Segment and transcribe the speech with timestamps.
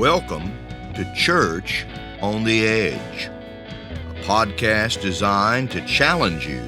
[0.00, 0.56] Welcome
[0.94, 1.84] to Church
[2.22, 6.62] on the Edge, a podcast designed to challenge you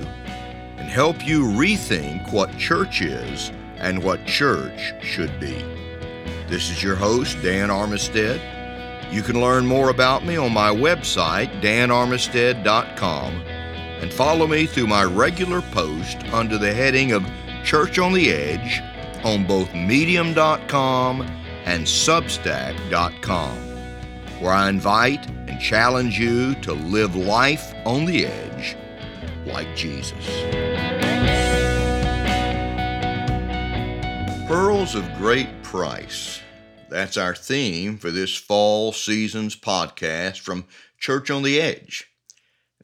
[0.76, 5.54] and help you rethink what church is and what church should be.
[6.48, 8.38] This is your host, Dan Armistead.
[9.10, 15.04] You can learn more about me on my website, danarmistead.com, and follow me through my
[15.04, 17.24] regular post under the heading of
[17.64, 18.82] Church on the Edge
[19.24, 23.56] on both medium.com and substack.com,
[24.40, 28.76] where I invite and challenge you to live life on the edge
[29.46, 30.26] like Jesus.
[34.46, 36.40] Pearls of Great Price.
[36.90, 40.66] That's our theme for this fall season's podcast from
[40.98, 42.10] Church on the Edge.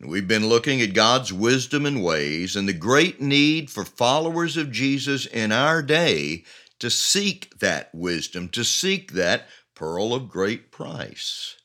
[0.01, 4.57] And we've been looking at God's wisdom and ways and the great need for followers
[4.57, 6.45] of Jesus in our day
[6.79, 11.57] to seek that wisdom, to seek that pearl of great price.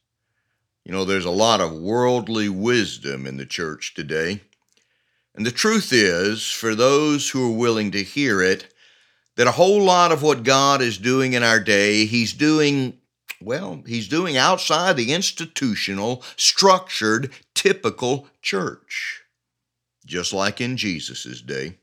[0.86, 4.42] You know, there's a lot of worldly wisdom in the church today.
[5.36, 8.74] And the truth is, for those who are willing to hear it,
[9.36, 13.00] that a whole lot of what God is doing in our day, He's doing,
[13.42, 19.24] well, He's doing outside the institutional, structured, typical church,
[20.06, 21.78] just like in Jesus' day.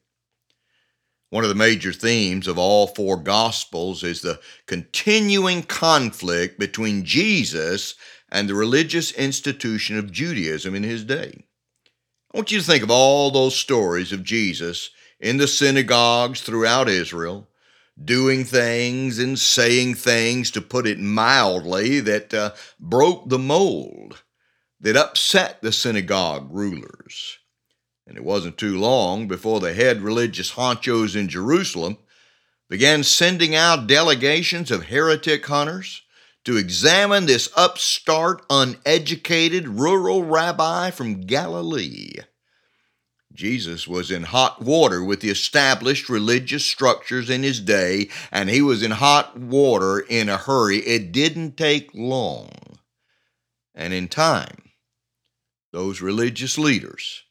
[1.31, 7.95] One of the major themes of all four Gospels is the continuing conflict between Jesus
[8.31, 11.45] and the religious institution of Judaism in his day.
[12.33, 16.89] I want you to think of all those stories of Jesus in the synagogues throughout
[16.89, 17.49] Israel,
[18.03, 24.23] doing things and saying things, to put it mildly, that uh, broke the mold,
[24.81, 27.40] that upset the synagogue rulers.
[28.11, 31.97] And it wasn't too long before the head religious honchos in Jerusalem
[32.69, 36.03] began sending out delegations of heretic hunters
[36.45, 42.15] to examine this upstart, uneducated rural rabbi from Galilee.
[43.33, 48.61] Jesus was in hot water with the established religious structures in his day, and he
[48.61, 50.79] was in hot water in a hurry.
[50.79, 52.51] It didn't take long.
[53.73, 54.71] And in time,
[55.71, 57.23] those religious leaders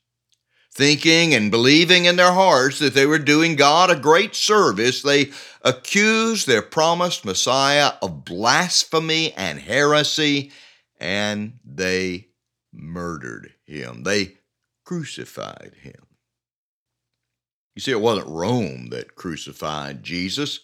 [0.80, 5.30] thinking and believing in their hearts that they were doing God a great service, they
[5.62, 10.54] accused their promised Messiah of blasphemy and heresy,
[10.98, 12.30] and they
[12.72, 14.04] murdered him.
[14.04, 14.38] They
[14.86, 16.08] crucified him.
[17.76, 20.62] You see, it wasn't Rome that crucified Jesus.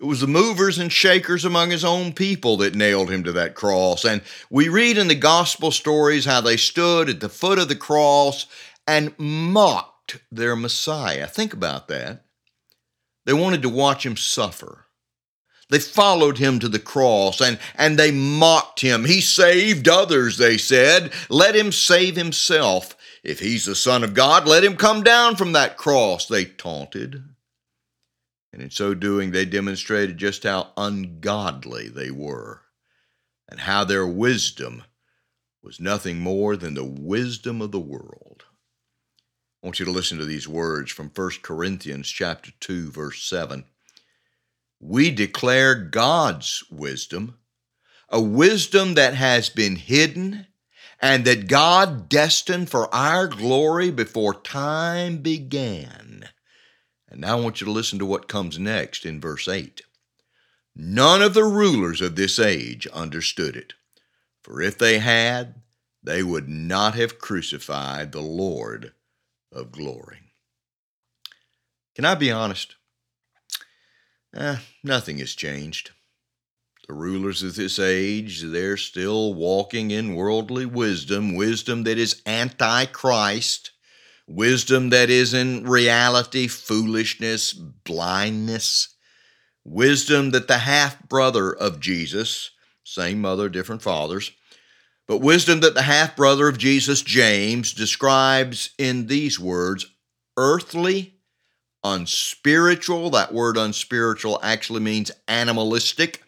[0.00, 3.54] It was the movers and shakers among his own people that nailed him to that
[3.54, 4.04] cross.
[4.04, 7.76] And we read in the gospel stories how they stood at the foot of the
[7.76, 8.46] cross
[8.86, 11.26] and mocked their Messiah.
[11.26, 12.24] Think about that.
[13.24, 14.86] They wanted to watch him suffer.
[15.70, 19.06] They followed him to the cross and, and they mocked him.
[19.06, 21.12] He saved others, they said.
[21.30, 22.96] Let him save himself.
[23.24, 27.22] If he's the Son of God, let him come down from that cross, they taunted.
[28.52, 32.60] And in so doing, they demonstrated just how ungodly they were
[33.48, 34.82] and how their wisdom
[35.62, 38.44] was nothing more than the wisdom of the world.
[39.62, 43.64] I want you to listen to these words from 1 Corinthians chapter 2 verse 7.
[44.80, 47.38] We declare God's wisdom,
[48.08, 50.48] a wisdom that has been hidden
[50.98, 56.28] and that God destined for our glory before time began.
[57.08, 59.82] And now I want you to listen to what comes next in verse 8.
[60.74, 63.74] None of the rulers of this age understood it,
[64.42, 65.62] for if they had,
[66.02, 68.92] they would not have crucified the Lord
[69.52, 70.18] of glory.
[71.94, 72.76] Can I be honest?
[74.34, 75.90] Eh, nothing has changed.
[76.88, 82.86] The rulers of this age, they're still walking in worldly wisdom, wisdom that is anti
[82.86, 83.70] Christ,
[84.26, 88.96] wisdom that is in reality foolishness, blindness,
[89.64, 92.50] wisdom that the half brother of Jesus,
[92.82, 94.32] same mother, different fathers,
[95.12, 99.84] but wisdom that the half brother of Jesus, James, describes in these words
[100.38, 101.16] earthly,
[101.84, 103.10] unspiritual.
[103.10, 106.22] That word unspiritual actually means animalistic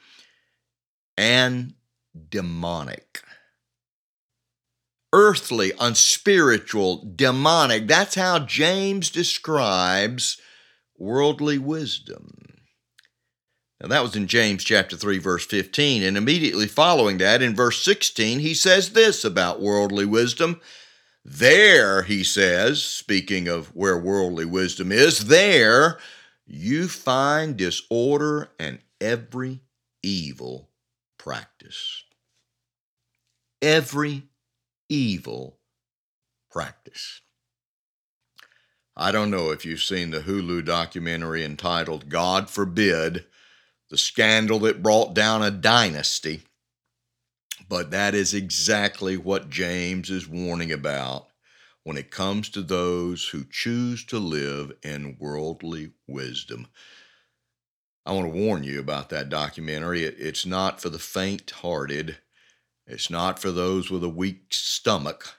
[1.16, 1.72] and
[2.28, 3.22] demonic.
[5.14, 7.86] Earthly, unspiritual, demonic.
[7.86, 10.38] That's how James describes
[10.98, 12.53] worldly wisdom.
[13.84, 16.02] Now, that was in James chapter 3, verse 15.
[16.02, 20.62] And immediately following that, in verse 16, he says this about worldly wisdom.
[21.22, 25.98] There, he says, speaking of where worldly wisdom is, there
[26.46, 29.60] you find disorder and every
[30.02, 30.70] evil
[31.18, 32.04] practice.
[33.60, 34.22] Every
[34.88, 35.58] evil
[36.50, 37.20] practice.
[38.96, 43.26] I don't know if you've seen the Hulu documentary entitled God Forbid
[43.94, 46.42] The Scandal That Brought Down a Dynasty,
[47.68, 51.28] but that is exactly what James is warning about
[51.84, 56.66] when it comes to those who choose to live in worldly wisdom.
[58.04, 60.02] I want to warn you about that documentary.
[60.02, 62.18] It, it's not for the faint hearted,
[62.88, 65.36] it's not for those with a weak stomach.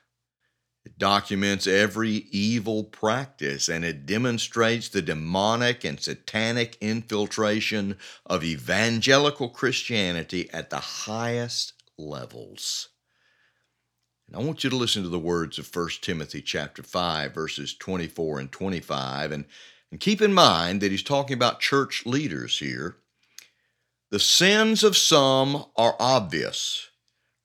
[0.85, 9.49] It documents every evil practice and it demonstrates the demonic and satanic infiltration of evangelical
[9.49, 12.89] Christianity at the highest levels.
[14.27, 17.73] And I want you to listen to the words of 1 Timothy chapter 5 verses
[17.75, 19.45] 24 and 25 and
[19.91, 22.97] and keep in mind that he's talking about church leaders here.
[24.11, 26.89] The sins of some are obvious,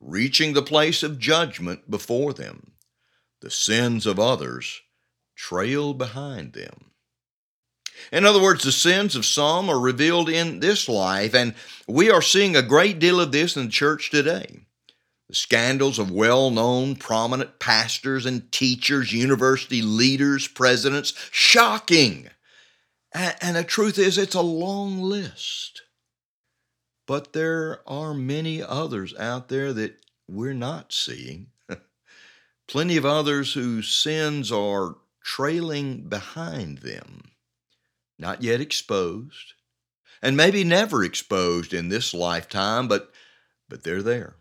[0.00, 2.69] reaching the place of judgment before them.
[3.40, 4.80] The sins of others
[5.34, 6.90] trail behind them.
[8.12, 11.54] In other words, the sins of some are revealed in this life, and
[11.86, 14.60] we are seeing a great deal of this in the church today.
[15.28, 22.28] The scandals of well known prominent pastors and teachers, university leaders, presidents, shocking.
[23.12, 25.82] And, the truth is, it's a long list.
[27.06, 29.96] But there are many others out there that
[30.28, 31.48] we're not seeing.
[32.70, 34.94] Plenty of others whose sins are
[35.24, 37.32] trailing behind them,
[38.16, 39.54] not yet exposed,
[40.22, 43.12] and maybe never exposed in this lifetime, but,
[43.68, 44.36] but they're there.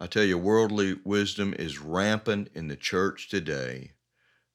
[0.00, 3.92] I tell you, worldly wisdom is rampant in the church today,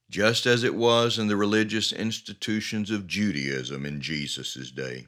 [0.09, 5.05] just as it was in the religious institutions of Judaism in Jesus' day.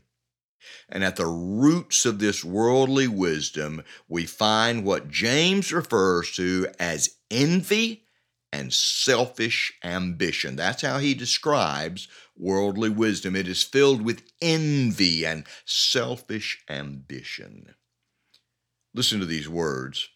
[0.90, 7.16] And at the roots of this worldly wisdom, we find what James refers to as
[7.30, 8.06] envy
[8.54, 10.56] and selfish ambition.
[10.56, 13.36] That's how he describes worldly wisdom.
[13.36, 17.76] It is filled with envy and selfish ambition.
[18.94, 20.10] Listen to these words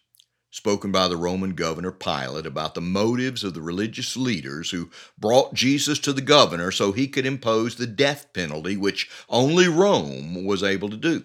[0.56, 5.52] spoken by the Roman governor Pilate about the motives of the religious leaders who brought
[5.52, 10.62] Jesus to the governor so he could impose the death penalty, which only Rome was
[10.62, 11.24] able to do.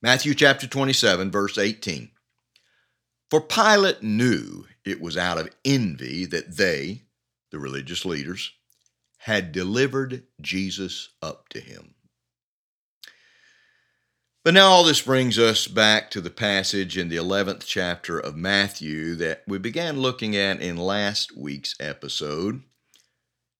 [0.00, 2.10] Matthew chapter 27, verse 18.
[3.28, 7.02] For Pilate knew it was out of envy that they,
[7.50, 8.52] the religious leaders,
[9.18, 11.94] had delivered Jesus up to him.
[14.44, 18.34] But now all this brings us back to the passage in the 11th chapter of
[18.34, 22.62] Matthew that we began looking at in last week's episode.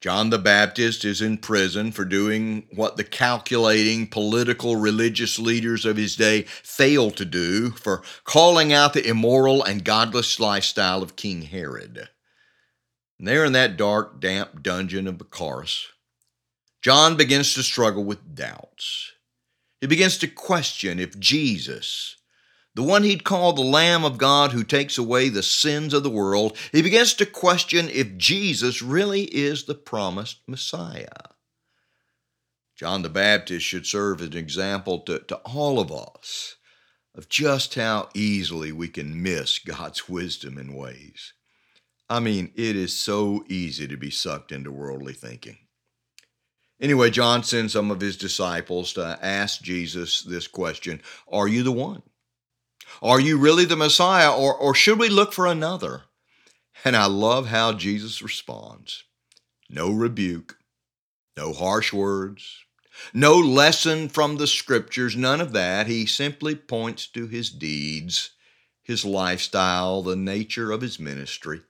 [0.01, 5.97] John the Baptist is in prison for doing what the calculating political religious leaders of
[5.97, 11.43] his day failed to do, for calling out the immoral and godless lifestyle of King
[11.43, 12.09] Herod.
[13.21, 15.85] And there in that dark, damp dungeon of Machaerus,
[16.81, 19.12] John begins to struggle with doubts.
[19.83, 22.15] He begins to question if Jesus,
[22.73, 26.09] the one he'd call the Lamb of God who takes away the sins of the
[26.09, 31.09] world, he begins to question if Jesus really is the promised Messiah.
[32.77, 36.55] John the Baptist should serve as an example to, to all of us
[37.17, 41.33] of just how easily we can miss God's wisdom and ways.
[42.09, 45.59] I mean, it is so easy to be sucked into worldly thinking.
[46.83, 51.71] Anyway, John sends some of his disciples to ask Jesus this question Are you the
[51.71, 52.03] one?
[53.01, 56.03] Are you really the Messiah, or, or should we look for another?
[56.85, 59.05] And I love how Jesus responds
[59.71, 60.59] no rebuke,
[61.37, 62.59] no harsh words,
[63.15, 65.87] no lesson from the scriptures, none of that.
[65.87, 68.31] He simply points to his deeds,
[68.83, 71.63] his lifestyle, the nature of his ministry.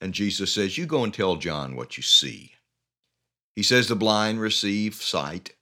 [0.00, 2.52] And Jesus says, You go and tell John what you see.
[3.54, 5.54] He says the blind receive sight,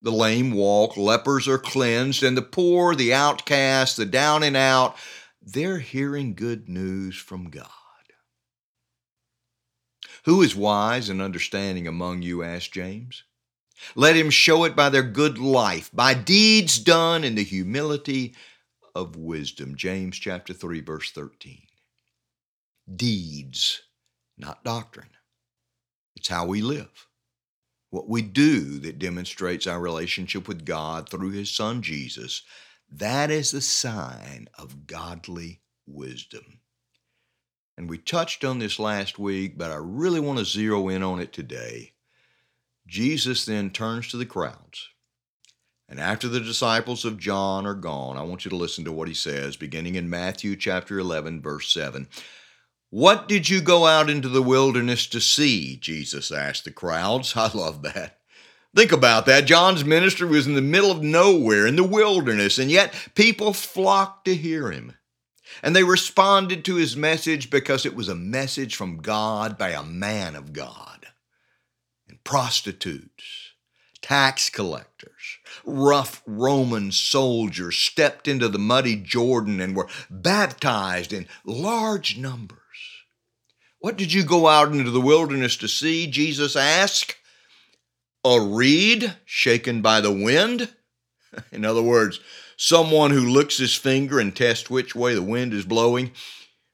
[0.00, 4.96] the lame walk, lepers are cleansed, and the poor, the outcast, the down and out,
[5.42, 7.68] they're hearing good news from God.
[10.24, 12.42] Who is wise and understanding among you?
[12.42, 13.24] asked James.
[13.94, 18.34] Let him show it by their good life, by deeds done in the humility
[18.94, 19.76] of wisdom.
[19.76, 21.62] James chapter 3, verse 13.
[22.94, 23.82] Deeds,
[24.38, 25.10] not doctrine.
[26.14, 27.06] It's how we live
[27.90, 32.42] what we do that demonstrates our relationship with God through His Son Jesus,
[32.90, 36.60] that is the sign of godly wisdom.
[37.76, 41.20] And we touched on this last week, but I really want to zero in on
[41.20, 41.92] it today.
[42.86, 44.88] Jesus then turns to the crowds
[45.88, 49.08] And after the disciples of John are gone, I want you to listen to what
[49.08, 52.08] he says, beginning in Matthew chapter 11, verse 7.
[52.96, 55.76] What did you go out into the wilderness to see?
[55.76, 57.34] Jesus asked the crowds.
[57.36, 58.20] I love that.
[58.74, 59.44] Think about that.
[59.44, 64.24] John's ministry was in the middle of nowhere, in the wilderness, and yet people flocked
[64.24, 64.94] to hear him.
[65.62, 69.82] And they responded to his message because it was a message from God by a
[69.82, 71.08] man of God.
[72.08, 73.52] And prostitutes,
[74.00, 75.36] tax collectors,
[75.66, 82.60] rough Roman soldiers stepped into the muddy Jordan and were baptized in large numbers.
[83.86, 86.08] What did you go out into the wilderness to see?
[86.08, 87.14] Jesus asked.
[88.24, 90.74] A reed shaken by the wind?
[91.52, 92.18] In other words,
[92.56, 96.10] someone who licks his finger and tests which way the wind is blowing,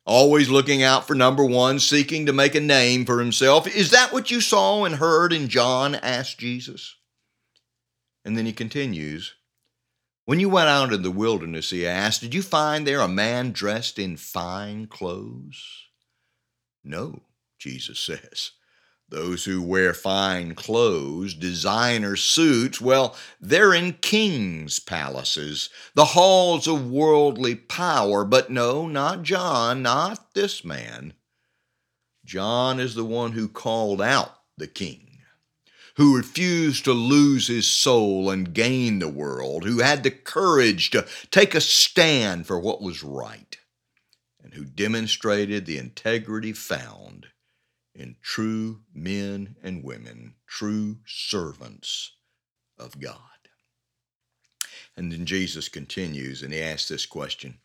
[0.07, 3.67] always looking out for number one, seeking to make a name for himself.
[3.67, 5.95] Is that what you saw and heard in John?
[5.97, 6.97] asked Jesus.
[8.25, 9.35] And then he continues
[10.25, 13.53] When you went out in the wilderness, he asked, did you find there a man
[13.53, 15.91] dressed in fine clothes?
[16.85, 17.23] No,
[17.59, 18.53] Jesus says.
[19.09, 26.91] Those who wear fine clothes, designer suits, well, they're in kings' palaces, the halls of
[26.91, 28.25] worldly power.
[28.25, 31.13] But no, not John, not this man.
[32.25, 35.13] John is the one who called out the king
[35.97, 41.07] who refused to lose his soul and gain the world, who had the courage to
[41.31, 43.59] take a stand for what was right,
[44.43, 47.27] and who demonstrated the integrity found
[47.95, 52.13] in true men and women, true servants
[52.79, 53.19] of God.
[54.97, 57.59] And then Jesus continues and he asks this question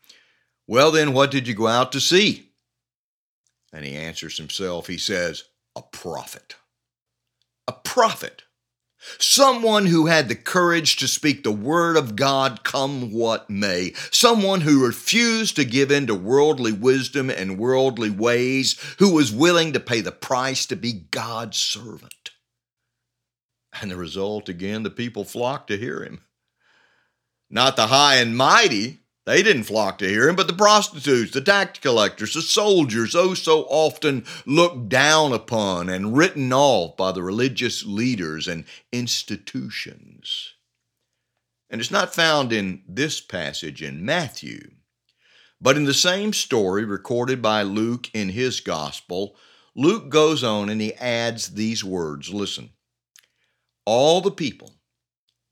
[0.66, 2.50] Well, then, what did you go out to see?
[3.72, 5.44] And he answers himself, he says,
[5.76, 6.56] A prophet
[7.68, 8.44] a prophet,
[9.18, 14.62] someone who had the courage to speak the word of God come what may, someone
[14.62, 19.80] who refused to give in to worldly wisdom and worldly ways, who was willing to
[19.80, 22.30] pay the price to be God's servant.
[23.80, 26.22] And the result, again, the people flocked to hear him.
[27.50, 31.42] Not the high and mighty, they didn't flock to hear him, but the prostitutes, the
[31.42, 37.22] tax collectors, the soldiers, oh so often looked down upon and written off by the
[37.22, 40.54] religious leaders and institutions.
[41.68, 44.70] And it's not found in this passage in Matthew,
[45.60, 49.36] but in the same story recorded by Luke in his gospel,
[49.76, 52.70] Luke goes on and he adds these words listen.
[53.84, 54.77] All the people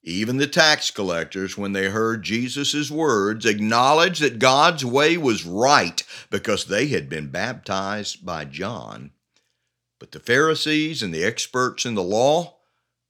[0.07, 6.01] even the tax collectors, when they heard Jesus' words, acknowledged that God's way was right
[6.31, 9.11] because they had been baptized by John.
[9.99, 12.59] But the Pharisees and the experts in the law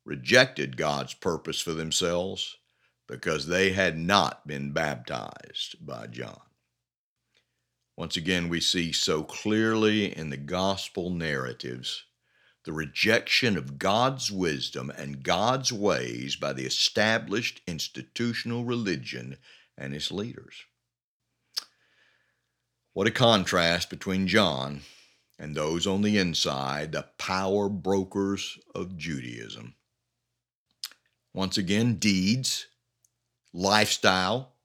[0.07, 2.57] rejected God's purpose for themselves
[3.07, 6.41] because they had not been baptized by John.
[7.95, 12.05] Once again, we see so clearly in the gospel narratives
[12.66, 19.38] the rejection of God's wisdom and God's ways by the established institutional religion
[19.78, 20.64] and its leaders.
[22.92, 24.80] What a contrast between John
[25.38, 29.76] and those on the inside, the power brokers of Judaism.
[31.32, 32.66] Once again, deeds,
[33.52, 34.56] lifestyle,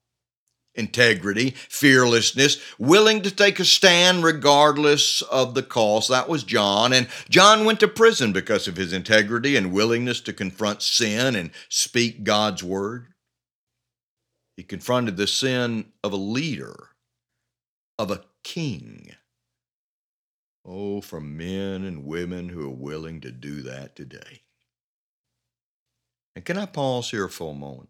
[0.76, 6.10] integrity, fearlessness, willing to take a stand regardless of the cost.
[6.10, 6.94] That was John.
[6.94, 11.52] And John went to prison because of his integrity and willingness to confront sin and
[11.70, 13.08] speak God's word.
[14.58, 16.90] He confronted the sin of a leader,
[17.98, 19.16] of a king.
[20.64, 24.44] Oh, for men and women who are willing to do that today.
[26.36, 27.90] And can I pause here for a moment?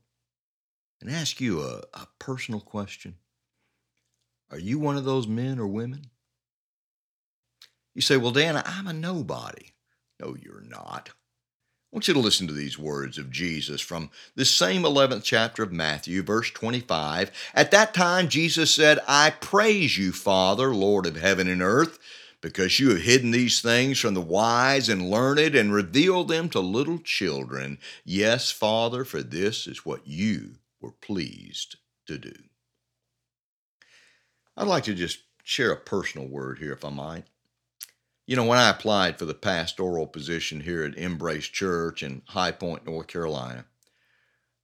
[1.02, 3.16] And ask you a, a personal question.
[4.52, 6.08] Are you one of those men or women?
[7.96, 9.68] You say, Well, Dan, I'm a nobody.
[10.20, 11.10] No, you're not.
[11.10, 15.62] I want you to listen to these words of Jesus from the same 11th chapter
[15.62, 17.32] of Matthew, verse 25.
[17.54, 22.00] At that time, Jesus said, I praise you, Father, Lord of heaven and earth,
[22.40, 26.62] because you have hidden these things from the wise and learned and revealed them to
[26.62, 27.78] little children.
[28.06, 32.34] Yes, Father, for this is what you were pleased to do.
[34.58, 37.26] I'd like to just share a personal word here, if I might.
[38.28, 42.52] You know, when I applied for the pastoral position here at Embrace Church in High
[42.52, 43.66] Point, North Carolina,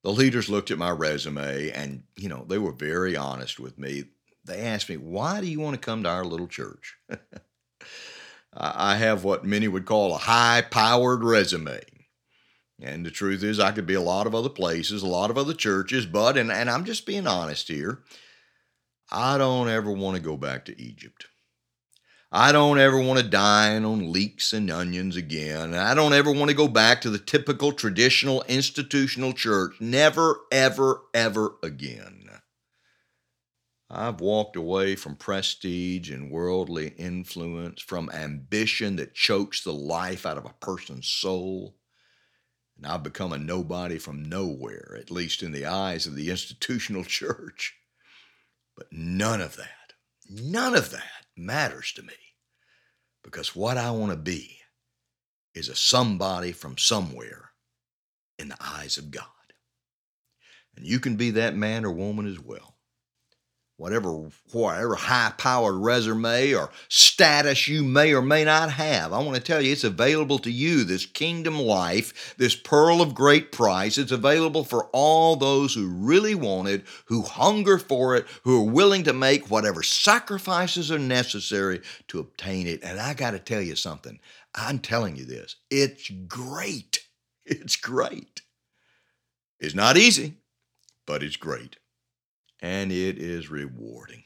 [0.04, 4.06] the leaders looked at my resume and, you know, they were very honest with me.
[4.46, 6.96] They asked me, Why do you want to come to our little church?
[8.54, 11.82] I have what many would call a high powered resume.
[12.80, 15.38] And the truth is, I could be a lot of other places, a lot of
[15.38, 18.04] other churches, but, and, and I'm just being honest here,
[19.12, 21.26] I don't ever want to go back to Egypt.
[22.32, 25.74] I don't ever want to dine on leeks and onions again.
[25.74, 29.76] I don't ever want to go back to the typical traditional institutional church.
[29.80, 32.30] Never, ever, ever again.
[33.90, 40.38] I've walked away from prestige and worldly influence, from ambition that chokes the life out
[40.38, 41.78] of a person's soul.
[42.78, 47.04] And I've become a nobody from nowhere, at least in the eyes of the institutional
[47.06, 47.76] church.
[48.76, 49.94] But none of that,
[50.30, 52.14] none of that matters to me
[53.24, 54.60] because what I want to be
[55.56, 57.52] is a somebody from somewhere
[58.38, 59.26] in the eyes of God.
[60.76, 62.77] And you can be that man or woman as well
[63.78, 64.12] whatever
[64.52, 69.14] whatever high powered resume or status you may or may not have.
[69.14, 73.14] I want to tell you it's available to you this kingdom life, this pearl of
[73.14, 73.98] great price.
[73.98, 78.72] It's available for all those who really want it, who hunger for it, who are
[78.72, 82.84] willing to make whatever sacrifices are necessary to obtain it.
[82.84, 84.20] And I got to tell you something.
[84.56, 85.56] I'm telling you this.
[85.70, 87.06] It's great.
[87.46, 88.42] It's great.
[89.60, 90.34] It's not easy,
[91.06, 91.78] but it's great
[92.60, 94.24] and it is rewarding.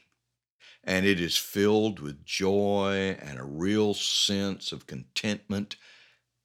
[0.84, 5.76] And it is filled with joy and a real sense of contentment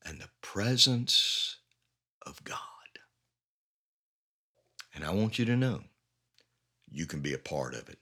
[0.06, 1.58] and the presence
[2.26, 2.58] of God.
[4.94, 5.82] And I want you to know
[6.90, 8.00] you can be a part of it.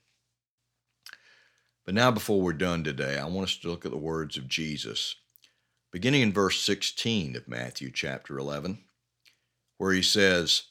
[1.84, 4.48] But now, before we're done today, I want us to look at the words of
[4.48, 5.14] Jesus,
[5.92, 8.82] beginning in verse 16 of Matthew chapter 11,
[9.78, 10.64] where he says,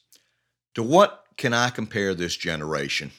[0.74, 3.12] To what can I compare this generation?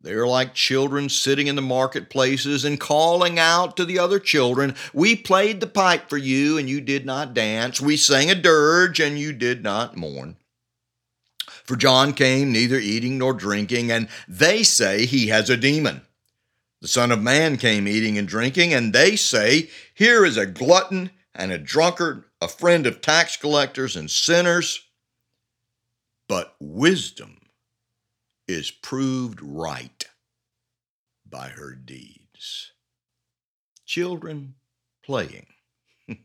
[0.00, 4.74] They are like children sitting in the marketplaces and calling out to the other children,
[4.92, 7.80] We played the pipe for you, and you did not dance.
[7.80, 10.36] We sang a dirge, and you did not mourn.
[11.64, 16.02] For John came neither eating nor drinking, and they say he has a demon.
[16.80, 21.12] The Son of Man came eating and drinking, and they say, Here is a glutton
[21.32, 24.80] and a drunkard, a friend of tax collectors and sinners
[26.32, 27.41] but wisdom
[28.48, 30.04] is proved right
[31.28, 32.72] by her deeds.
[33.86, 34.54] Children
[35.04, 35.46] playing.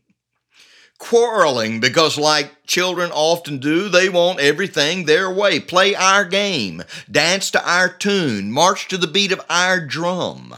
[0.98, 5.60] Quarreling because, like children often do, they want everything their way.
[5.60, 10.56] Play our game, dance to our tune, march to the beat of our drum.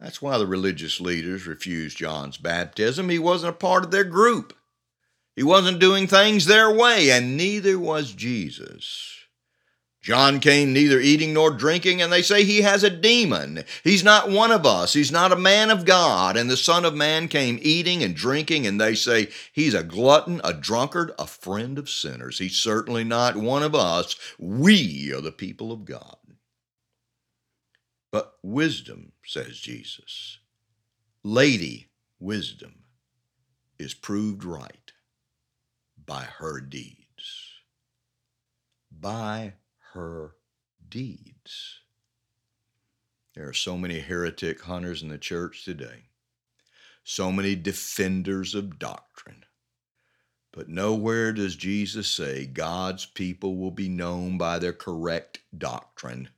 [0.00, 3.08] That's why the religious leaders refused John's baptism.
[3.08, 4.52] He wasn't a part of their group.
[5.34, 9.23] He wasn't doing things their way, and neither was Jesus.
[10.04, 13.64] John came neither eating nor drinking, and they say he has a demon.
[13.82, 14.92] He's not one of us.
[14.92, 16.36] He's not a man of God.
[16.36, 20.42] And the Son of Man came eating and drinking, and they say he's a glutton,
[20.44, 22.36] a drunkard, a friend of sinners.
[22.36, 24.14] He's certainly not one of us.
[24.38, 26.18] We are the people of God.
[28.10, 30.36] But wisdom, says Jesus,
[31.22, 31.88] Lady
[32.20, 32.84] Wisdom,
[33.78, 34.92] is proved right
[36.04, 37.54] by her deeds.
[38.92, 39.54] By
[39.94, 40.34] her
[40.88, 41.80] deeds.
[43.34, 46.10] There are so many heretic hunters in the church today,
[47.02, 49.44] so many defenders of doctrine.
[50.52, 56.28] But nowhere does Jesus say God's people will be known by their correct doctrine.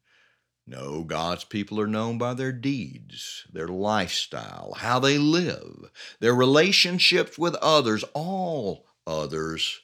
[0.66, 7.38] No, God's people are known by their deeds, their lifestyle, how they live, their relationships
[7.38, 9.80] with others, all others,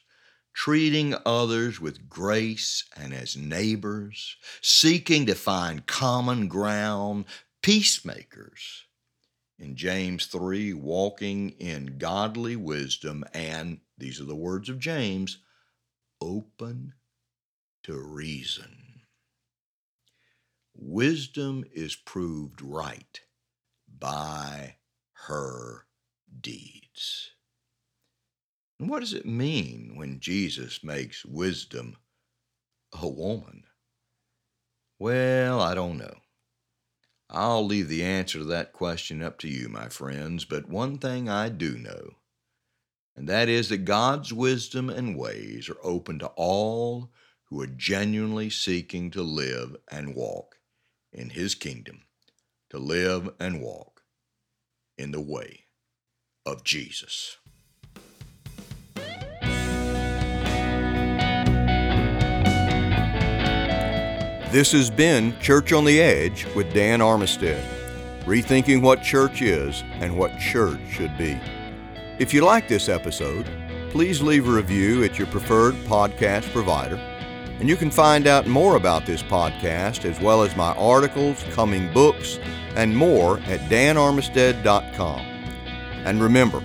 [0.53, 7.25] treating others with grace and as neighbors, seeking to find common ground,
[7.61, 8.85] peacemakers.
[9.59, 15.39] In James 3, walking in godly wisdom, and these are the words of James
[16.21, 16.93] open
[17.83, 19.01] to reason.
[20.75, 23.21] Wisdom is proved right
[23.87, 24.75] by
[25.27, 25.85] her
[26.41, 27.32] deeds.
[28.79, 31.97] And what does it mean when Jesus makes wisdom
[32.91, 33.63] a woman?
[34.99, 36.15] Well, I don't know.
[37.29, 41.27] I'll leave the answer to that question up to you, my friends, but one thing
[41.27, 42.11] I do know,
[43.15, 47.11] and that is that God's wisdom and ways are open to all
[47.45, 50.59] who are genuinely seeking to live and walk
[51.11, 52.03] in His kingdom,
[52.69, 54.01] to live and walk
[54.97, 55.65] in the way
[56.45, 57.37] of Jesus.
[64.53, 67.67] This has been Church on the Edge with Dan Armistead,
[68.25, 71.41] rethinking what church is and what church should be.
[72.19, 73.49] If you like this episode,
[73.89, 76.97] please leave a review at your preferred podcast provider.
[76.97, 81.91] And you can find out more about this podcast, as well as my articles, coming
[81.91, 82.37] books,
[82.75, 85.19] and more at danarmistead.com.
[86.05, 86.61] And remember,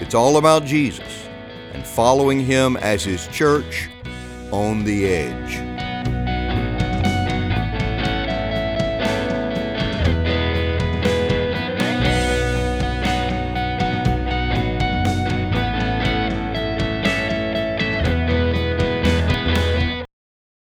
[0.00, 1.28] it's all about Jesus
[1.74, 3.90] and following Him as His church
[4.50, 5.71] on the edge.